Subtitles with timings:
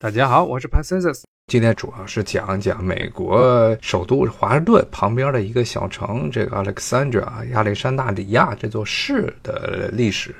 [0.00, 10.32] 大家好，我是 p a c e n s 今天主要是讲讲美国首都华盛顿旁边的一个小城，这个 Alexandria 亚历山大里亚这座市的历史。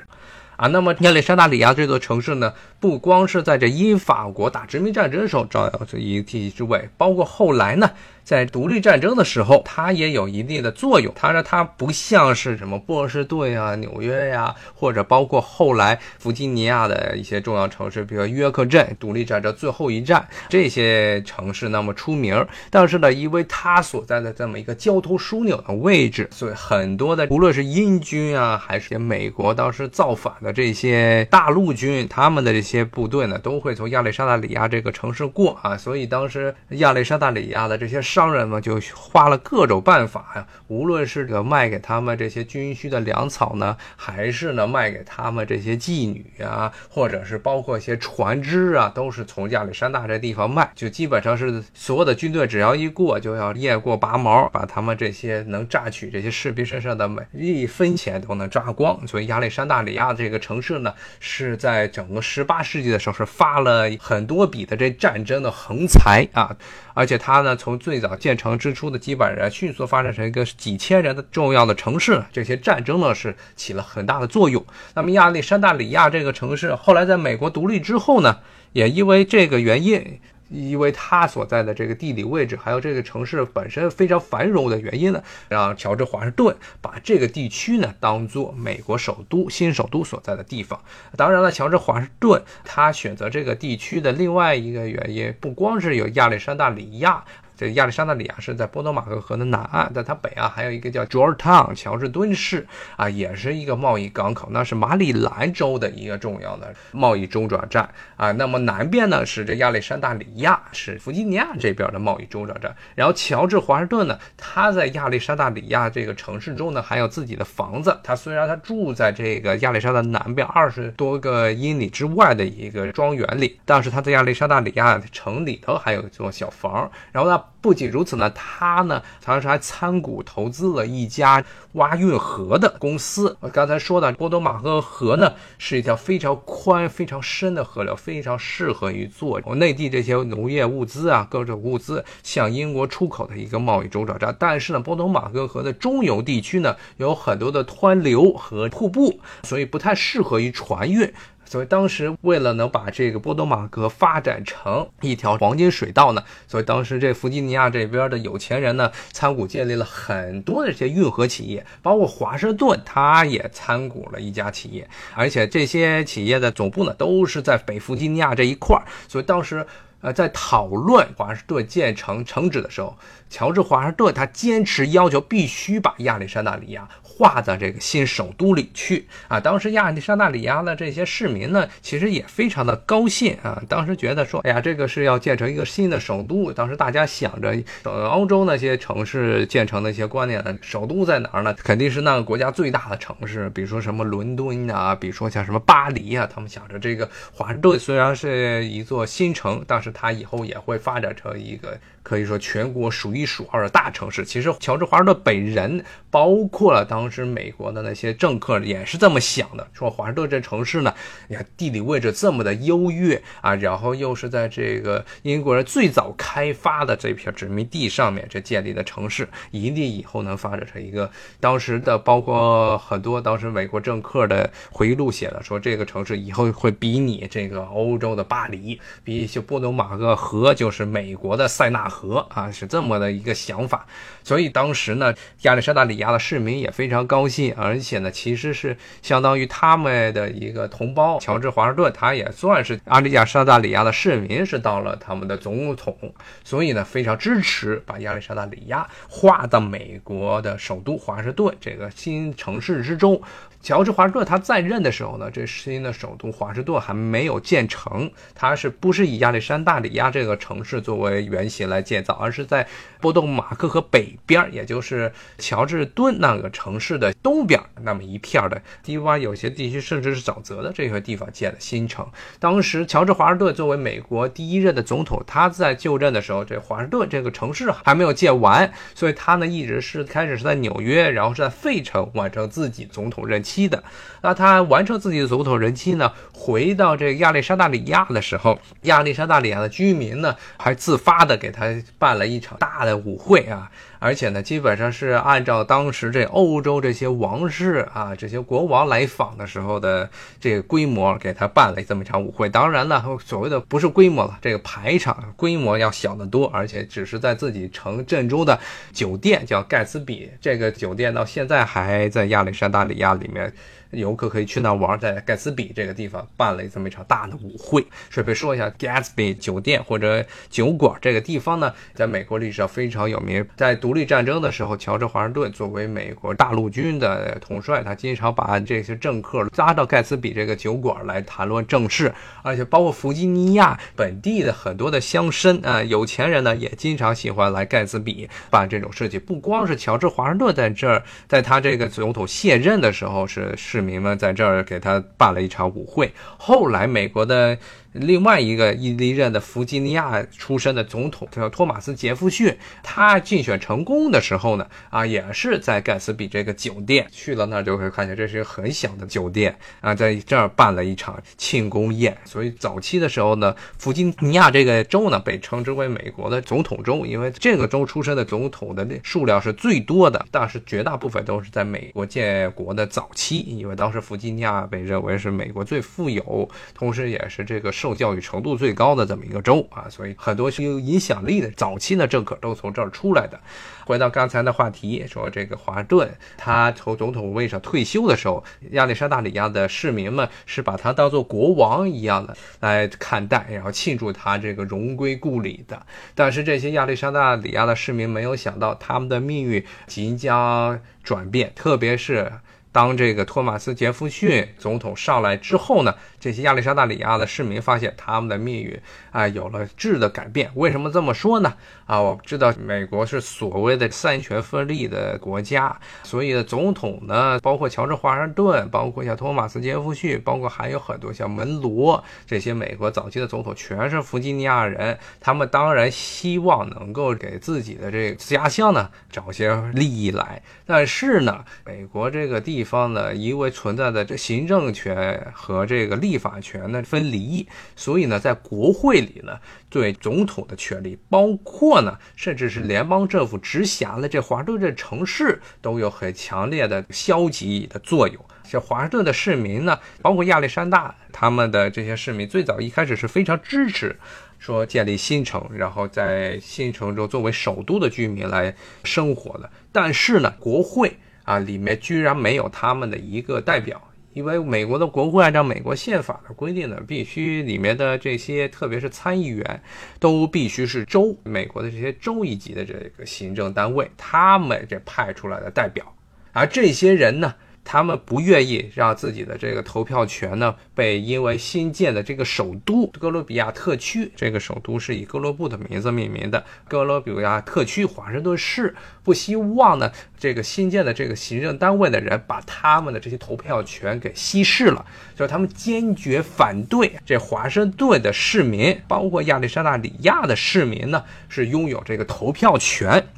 [0.55, 7.91] 啊，那么亚历山大里亚这座城市呢，不光是在这英法国打殖民战争的时候照耀着一地之位，包括后来呢。
[8.29, 11.11] 在独立战争的时候，它也有一定的作用。
[11.15, 22.45] 它说它不像是什么波士顿啊、纽约呀，或者包括后来弗吉尼亚的一些重要城市，比如约克镇，独立战争最后一战这些城市那么出名。
[22.69, 35.75] 但是呢，因为它所在的这么一个交通枢纽的位置，所以很多的无论是英军啊，还是美国当时造反的这些大陆军，他们的这些部队呢，都会从亚历山大里亚这个城市过啊。
[35.75, 50.69] 所以当时亚历山大里亚的这些商商人们就花了各种办法呀，无论是这个卖给他们这些军需的粮草呢，还是呢卖给他们这些妓女啊，或者是包括一些船只啊，都是从亚历山大这地方卖。
[50.75, 59.07] 就基本上是所有的军队只要一过，就要雁过拔毛，把他们这些能榨取这些士兵身上的每一分钱都能榨光。
[59.07, 66.53] 所以亚历山大里亚这个城市呢，是在整个十八世纪的时候是发了很多笔的这战争的横财啊，
[66.93, 68.15] 而且他呢从最最早。
[68.15, 72.23] 建成之初的几百人，迅速发展成一个几千人的重要的城市。
[72.31, 74.65] 这些战争呢，是起了很大的作用。
[74.93, 78.39] 那么亚历山大里亚这个城市，后来在美国独立之后呢，
[78.71, 80.19] 也因为这个原因。
[80.51, 90.81] 因为它所在的这个地理位置，还有这个城市本身非常繁荣的原因呢，让乔治华盛顿把这个地区呢当做美国首都新首都所在的地方。
[91.15, 97.23] 当然了，乔治华盛顿他选择这个地区的另外一个原因，不光是有亚历山大里亚。
[97.59, 108.31] 这亚历山大里亚是在波多马克河的南岸，在它北岸还有一个叫 Georgetown 乔治敦市啊，也是一个贸易港口，那是马里兰州的一个重要的贸易中转站啊。
[108.31, 112.73] 那么南边呢是这亚历山大里亚，是弗吉尼亚这边的贸易中转站。
[112.95, 117.99] 然后乔治华盛顿呢，他在亚历山大里亚这个城市中呢，还有自己的房子。
[118.01, 126.89] 他虽然他住在这个亚历山大南边二十多个英里之外的一个庄园里，但是他在亚历山大里亚城里头还有一座小房。
[127.11, 127.43] 然后呢。
[127.61, 131.43] 不仅如此呢，他呢，同时还参股投资了一家
[131.73, 133.35] 挖运河的公司。
[133.41, 144.35] 我刚才说的波多马克河呢，是一条非常宽、非常深的河流，非常适合于做内地这些农业物资啊，各种物资向英国出口的一个贸易中转站。
[144.39, 151.11] 但是呢，波多马克河的中游地区呢，有很多的湍流和瀑布，所以不太适合于船运。
[151.49, 169.65] 所以当时为了能把这个波多马格发展成一条黄金水道呢，所以当时这弗吉尼亚这边的有钱人呢参股建立了很多的这些运河企业，包括华盛顿他也参股了一家企业，而且这些企业的总部呢都是在北弗吉尼亚这一块儿，所以当时。
[170.01, 172.97] 呃，在讨论华盛顿建成城址的时候，
[173.29, 179.39] 乔治华盛顿他坚持要求必须把亚历山大里亚划到这个新首都里去啊。
[179.39, 183.61] 当时亚历山大里亚的这些市民呢，其实也非常的高兴啊。
[183.67, 186.51] 当时觉得说，哎呀，这个是要建成一个新的首都。
[186.53, 191.53] 当时大家想着，呃，欧洲那些城市建成的一些观念呢，首都在哪儿呢？
[191.55, 196.27] 肯定是那个国家最大的城市，比如说什么伦敦啊，比如说像什么巴黎啊。
[196.33, 204.25] 他们想着这个华盛顿虽然是一座新城，但是它以后也会发展成一个可以说全国数一数二的大城市。
[204.25, 209.65] 其实，乔治华盛顿本人，包括了当时美国的那些政客，也是这么想的。
[209.71, 210.93] 说华盛顿这城市呢，
[211.29, 229.69] 你看地理位置这么的优越啊，然后又是在这个英国人最早开发的这片殖民地上面这建立的城市，一定以后能发展成一个当时的，包括很多当时美国政客的回忆录写的，说这个城市以后会比你这个欧洲的巴黎，比一些波多。
[229.79, 233.85] 马个河就是美国的塞纳河啊，是这么的一个想法。
[234.25, 235.13] 所以当时呢，
[235.43, 245.95] 亚历山大里亚的市民也非常高兴，而且呢，其实是相当于他们的一个同胞乔治华盛顿，他也算是阿里亚山大里亚的市民，是到了他们的总统，
[246.43, 253.21] 所以呢，非常支持把亚历山大里亚划到美国的首都华盛顿这个新城市之中。
[253.61, 262.65] 乔治华盛顿他在任的时候呢，这新的首都华盛顿还没有建成，他是不是以亚历山大里亚这个城市作为原型来建造，而是在
[263.01, 272.07] 波多马克河北边，也就是乔治敦那个城市的东边那么一片的低洼，有些地区甚至是沼泽的这个地方建的新城。
[272.39, 273.49] 当时乔治华盛顿。
[273.59, 283.48] 作为美国第一任的总统，他在就任的时候，这华盛顿这个城市还没有建完，所以他呢一直是开始是在纽约，然后是在费城完成自己总统任期。
[283.49, 283.83] 期的。
[284.21, 291.65] 那他完成自己的总统任期呢，回到这亚历山大里亚的时候，亚历山大里亚的居民呢，还自发的给他
[291.97, 293.71] 办了一场大的舞会啊。
[293.99, 300.09] 而且呢，基本上是按照当时这欧洲这些王室啊，这些国王来访的时候的
[300.39, 302.49] 这个规模，给他办了这么一场舞会。
[302.49, 308.57] 当然了，所谓的不是规模了，这个排场规模要小得多，而且只是在自己城镇中的
[308.93, 310.31] 酒店，叫盖茨比。
[310.39, 313.53] 这个酒店到现在还在亚历山大里亚里面。
[313.91, 317.83] 游客可以去那玩，在盖茨比这个地方办了这么一场大的舞会。
[318.09, 323.43] 顺便说一下，Gatsby 酒店或者酒馆这个地方呢，在美国历史上非常有名。
[323.57, 332.13] 在独立战争的时候，乔治华盛顿作为美国大陆军的统帅，他经常把这些政客拉到盖茨比这个酒馆来谈论政事，
[332.43, 339.19] 而且包括弗吉尼亚本地的很多的乡绅啊，有钱人呢也经常喜欢来盖茨比办这种事情。
[339.19, 343.78] 不光是乔治华盛顿在这儿，在他这个总统卸任的时候是是。
[343.79, 346.11] 市民们在这儿给他办了一场舞会。
[346.37, 347.57] 后来，美国的。
[347.93, 362.15] 另外一个一历任的弗吉尼亚出身的总统叫托马斯杰弗逊，他竞选成功的时候呢，啊，也是在盖茨比这个酒店去了那儿就可以看见，这是一个很小的酒店啊，在这儿办了一场庆功宴。
[362.25, 377.73] 所以早期的时候呢，弗吉尼亚这个州呢被称之为美国的总统州，因为这个州出身的总统的数量是最多的，但是绝大部分都是在美国建国的早期，因为当时弗吉尼亚被认为是美国最富有，同时也是这个。
[377.79, 383.39] 受教育程度最高的这么一个州啊，所以很多有影响力的早期的政客都从这儿出来的。
[383.85, 395.81] 回到刚才的话题，说这个华盛顿他从总统位上退休的时候，亚历山大里亚的市民们是把他当做国王一样的来看待，然后庆祝他这个荣归故里的。
[396.13, 402.29] 但是这些亚历山大里亚的市民没有想到，他们的命运即将转变，特别是。
[402.71, 408.79] 当这个托马斯·杰弗逊总统上来之后呢，这些亚历山大里亚的市民发现他们的命运
[409.11, 410.51] 啊有了质的改变。
[410.53, 411.51] 为什么这么说呢？
[411.87, 424.95] 啊，我知道美国是所谓的三权分立的国家，所以总统呢，包括乔治·华盛顿，包括像托马斯·杰弗逊，包括还有很多像门罗这些美国早期的总统，全是弗吉尼亚人。
[425.19, 432.58] 他们当然希望能够给自己的这个家乡呢找些利益来，但是呢，美国这个地。
[432.59, 439.39] 地方呢，因为存在的这行政权和这个立法权的分离，所以呢，在国会里呢，
[439.69, 448.25] 对总统的权利，包括呢，甚至是联邦政府直辖的这华盛顿这城市，都有很强烈的消极的作用。
[448.43, 453.97] 像华盛顿的市民呢，包括亚历山大他们的这些市民，最早一开始是非常支持
[454.37, 458.53] 说建立新城，然后在新城中作为首都的居民来
[458.83, 459.49] 生活的。
[459.71, 460.97] 但是呢，国会。
[461.29, 463.79] 啊，里面居然没有他们的一个代表，
[464.13, 469.61] 因为美国的国会按照美国宪法的规定呢，必须里面的这些，特别是参议员，
[469.99, 475.85] 都必须是州美国的这些州一级的这个行政单位，他们这派出来的代表，
[476.31, 477.35] 而这些人呢。
[477.71, 494.83] 他们不愿意让自己的这个投票权呢，被因为新建的这个首都哥伦比亚特区，这个首都是以哥伦布的名字命名的，哥伦比亚特区华盛顿市，不希望呢这个新建的这个行政单位的人把他们的这些投票权给稀释了，
[495.15, 503.09] 所以他们坚决反对这华盛顿的市民，包括亚历山大里亚的市民呢，是拥有这个投票权，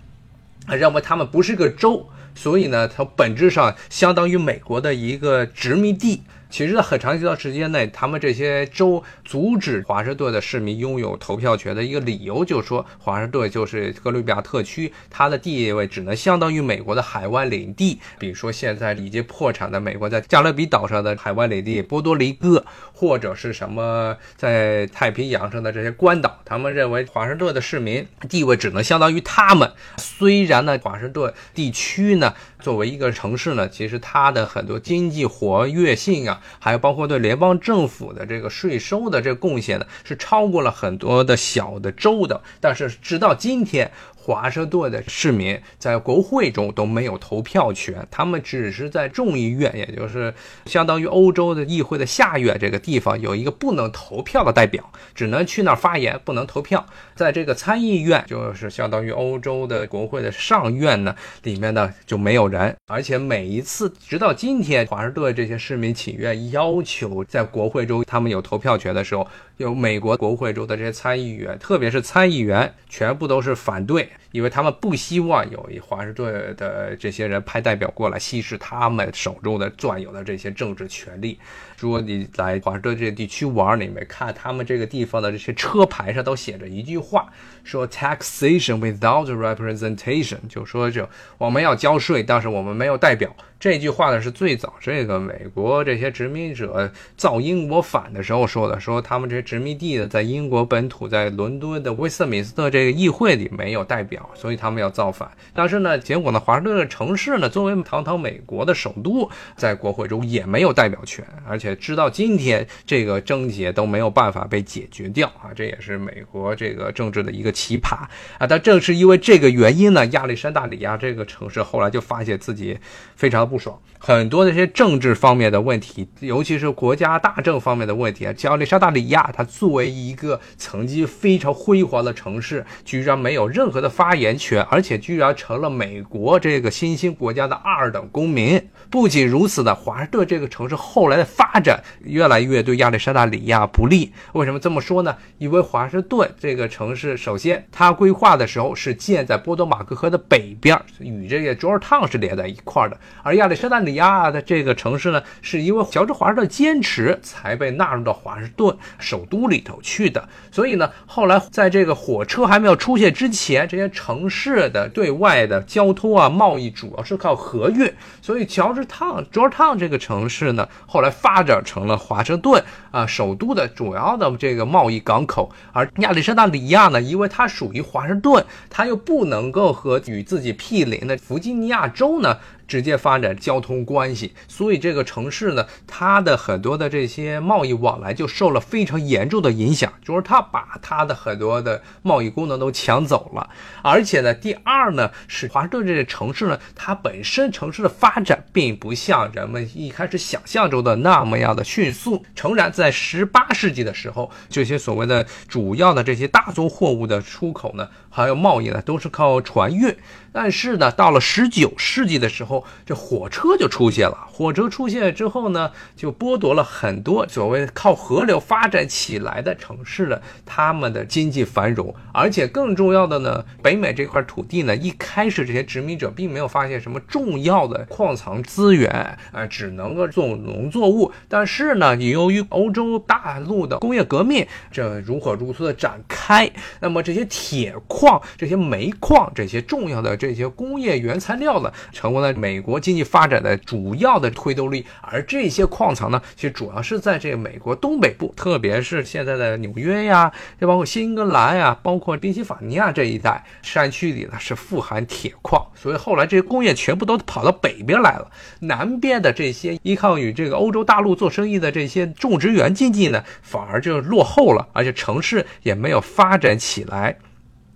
[0.67, 2.10] 认为他们不是个州。
[2.36, 6.24] 所以呢，它本质上相当于美国的一个殖民地。
[6.51, 17.98] 其实，在很长一段时间内，他们这些州阻止华盛顿的市民拥有投票权的一个理由，就是说华盛顿就是哥伦比亚特区，它的地位只能相当于美国的海湾领地。
[18.20, 29.72] 比如说，现在已经破产的美国在加勒比岛上的海湾领地波多黎各，或者是什么在太平洋上的这些关岛，他们认为华盛顿的市民地位只能相当于他们。
[29.98, 36.39] 虽然呢，华盛顿地区呢，作为一个城市呢，其实它的很多经济活跃性啊。
[36.60, 42.39] 还有包括对联邦政府的这个税收的这个贡献呢，是超过了很多的小的州的。
[42.60, 43.91] 但是直到今天。
[44.24, 50.32] 华盛顿的市民在国会中都没有投票权，他们只是在众议院，也就是
[50.66, 56.86] 相当于欧洲的议会的下院这个地方有一个不能投票的代表，只能去那儿发言，不能投票。
[57.16, 62.75] 在这个参议院，就是相当于欧洲的国会的上院呢，里面呢就没有人。
[62.88, 69.28] 而且每一次，直到今天，华盛顿这些市民请愿要求在国会中他们有投票权的时候，
[69.62, 74.10] 有美国国会中的这些参议员，特别是参议员，全部都是反对。
[74.32, 81.40] 因为他们不希望有一华盛顿的这些人派代表过来稀释他们手中的攥有的这些政治权利。
[81.78, 87.32] 如果你来华盛顿这个地区玩，你没看他们这个地方的这些车牌上都写着一句话，
[87.64, 91.08] 说 “taxation without representation”，就说就
[91.38, 93.36] 我们要交税，但是我们没有代表。
[93.60, 105.30] 这句话呢是最早这个美国这些殖民者造英国反的时候说的，说他们这些殖民地的在英国本土，在伦敦的威斯敏斯特这个议会里没有代表，所以他们要造反。
[105.54, 115.51] 但是呢，结果呢，华盛顿城市呢作为堂堂美国的首都，在国会中也没有代表权，而且直到今天这个症结都没有办法被解决掉啊！
[115.54, 118.48] 这也是美国这个政治的一个奇葩啊！
[118.48, 122.80] 但正是因为这个原因呢，亚历山大里亚这个城市后来就发现自己
[123.16, 123.42] 非常。
[123.51, 128.34] 不爽，很多这些政治方面的问题，尤其是国家大政方面的问题啊。
[128.44, 138.62] 亚历山大里亚，它作为一个曾经非常辉煌的城市，居然没有任何的发发言权，而且居然成了美国这个新兴国家的二等公民。
[138.89, 144.12] 不仅如此呢，华盛顿这个城市后来的发展越来越对亚历山大里亚不利。
[144.34, 145.15] 为什么这么说呢？
[145.38, 160.27] 因为华盛顿这个城市，首先它规划的时候是建在波多马克河的北边，与这个 Georgetown 是连在一块的，而亚历山大里亚的这个城市呢，是因为乔治华盛顿坚持才被纳入到华盛顿首都里头去的。
[160.51, 167.93] 所以呢，后来在这个火车还没有出现之前，这 些城市的对外的交通啊、贸易主要是靠河运。
[168.20, 175.51] 所以乔治烫、乔治烫这个城市呢，后来发展成了华盛顿啊首都的主要的这个贸易港口。
[175.72, 182.39] 而亚历山大里亚呢，因为它属于华盛顿，它又不能够和与自己毗邻的弗吉尼亚州呢。
[182.72, 193.50] 直接发展交通关系，所以这个城市呢，它的很多的这些贸易往来就受了非常严重的影响，就是它把它的很多的贸易功能都抢走了。
[193.82, 202.24] 而且呢，第二呢，是华盛顿这个城市呢，它本身城市的发展并不像人们一开始想象中的那么样的迅速。
[202.34, 209.94] 诚然，在十八世纪的时候，这些所谓的主要的这些大宗货物的出口呢，还有贸易呢，都是靠船运。
[210.34, 214.27] 但是呢，到了十九世纪的时候，这火车就出现了。
[214.32, 221.94] 火车出现之后呢，就剥夺了很多所谓靠河流发展起来的城市的他们的经济繁荣。
[222.13, 228.89] 而且更重要的呢，北美这块土地呢，一开始这些殖民者并没有发现什么重要的矿藏资源，
[229.32, 231.12] 啊，只能够种农作物。
[231.27, 236.50] 但是呢，由于欧洲大陆的工业革命这如火如荼的展开，
[236.80, 240.12] 那么这些铁矿、这些煤矿、这些重要的。
[240.22, 244.83] 这些工业原材料呢，成为了美国经济发展的主要的推动力。
[245.01, 255.63] 而这些矿藏呢，其实主要是在这个美国东北部，特别是现在的纽约呀，就包括新英格兰呀，包括宾夕法尼亚这一带山区里呢，是富含铁矿。
[255.75, 258.27] 所以后来这些工业全部都跑到北边来了，
[258.62, 267.17] 南边的这些依靠与这个欧洲大陆做生意的这些种植园经济呢，反而就落后了，而且城市也没有发展起来。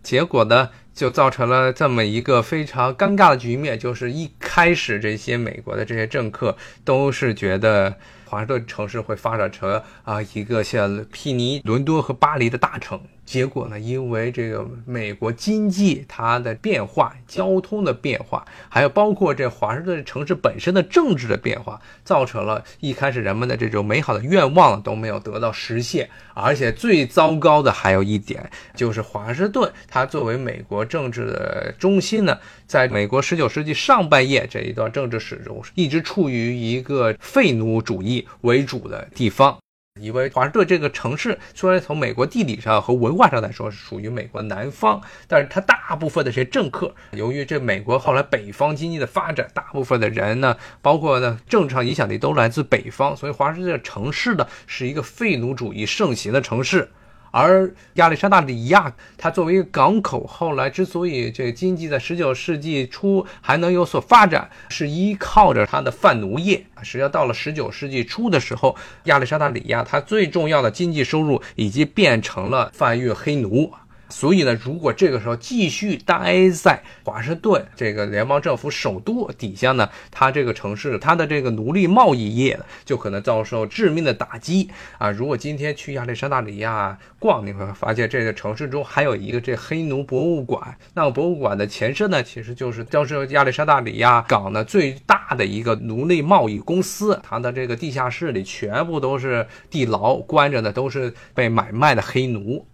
[0.01, 0.69] 结果呢？
[0.95, 12.99] 就造成了这么一个非常尴尬的局面，就是一开始这些美国的这些政客都是觉得华盛顿城市会发展成啊一个像悉尼、伦敦和巴黎的大城。
[13.25, 13.79] 结果呢？
[13.79, 26.07] 因为这个美国经济它的变化、交通的变化，还有包括这华盛顿城市本身的政治的变化，造成了一开始人们的这种美好的愿望都没有得到实现。
[26.35, 39.57] 而且最糟糕的还有一点，就是华盛顿它作为美国政治的中心呢，在美国19世纪上半叶这一段政治史中，一直处于一个废奴主义为主的地方。
[40.01, 56.89] 因为华盛顿这个城市虽然从美国地理上和文化上来说是属于美国南方，但是它大部分的这些政客，由于这美国后来北方经济的发展，大部分的人呢，包括呢政治上影响力都来自北方，所以华盛顿城市呢是一个废奴主义盛行的城市。
[57.37, 66.65] 而亚历山大里亚，它作为一个港口，后来之所以这个经济在十九世纪初还能有所发展，是依靠着它的贩奴业。
[66.81, 68.73] 实际上，到了十九世纪初的时候，
[69.03, 73.69] 亚历山大里亚它最重要的经济收入已经变成了贩运黑奴。
[74.17, 84.69] 所以呢，如果这个时候继续待在华盛顿这个联邦政府首都底下呢，它这个城市它的这个奴隶贸易业就可能遭受致命的打击
[84.99, 85.11] 啊！
[85.11, 90.77] 如果今天去亚历山大里亚逛，你会发现这个城市中还有一个这黑奴博物馆。
[90.93, 102.65] 那个博物馆的前身呢，其实就是当时亚历山大里亚港的最大的一个奴隶贸易公司，它的这个地下室里全部都是地牢，关着的都是被买卖的黑奴。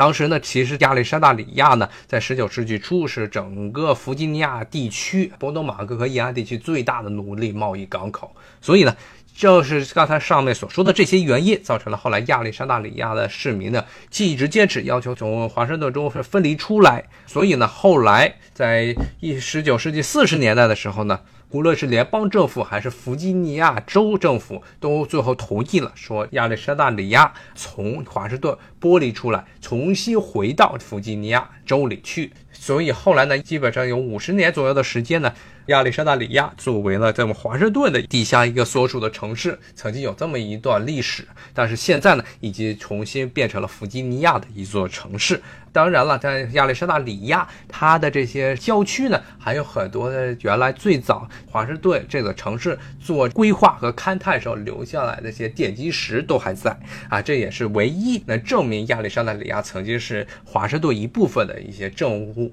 [0.00, 8.34] 当时呢，其实亚历山大里亚呢，在十九世纪初是整个弗吉尼亚地区、波多马克和沿岸地区最大的奴隶贸易港口。
[8.62, 8.96] 所以呢，
[9.34, 13.84] 就是刚才上面所说的这些原因，造成了后来亚历山大里亚的市民呢，
[14.16, 17.04] 一直坚持要求从华盛顿州分离出来。
[17.26, 21.20] 所以呢，后来在一十九世纪四十年代的时候呢。
[21.52, 32.32] 无论是联邦政府还是弗吉尼亚州政府，都最后同意了，说亚历山大里亚从华盛顿剥离出来，重新回到弗吉尼亚州里去。
[32.60, 35.32] 所以后来呢，基本上有五十年左右的时间呢。
[35.66, 41.24] 亚历山大里亚作为了在我们华盛顿的地下一个所属的城市，曾经有这么一段历史，
[41.54, 45.40] 但是现在呢，已经重新变成了弗吉尼亚的一座城市。
[45.72, 56.76] 当然了，在亚历山大里亚，它的这些郊区呢，还有很多的原来最早华盛顿这个城市做规划和勘探时候留下来的一些奠基石都还在
[57.08, 62.49] 啊，这也是唯一能证明亚历山大里亚曾经是华盛顿一部分的一些证物。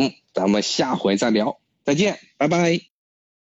[0.00, 1.60] 嗯，咱们下回再聊。
[1.84, 2.89] 再见，拜拜。